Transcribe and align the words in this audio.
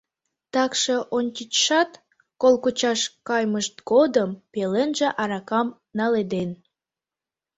Такше 0.53 0.95
ончычшат, 1.17 1.91
кол 2.41 2.55
кучаш 2.63 3.01
каймышт 3.27 3.75
годым, 3.89 4.29
пеленже 4.51 5.07
аракам 5.21 5.67
наледен. 5.97 6.49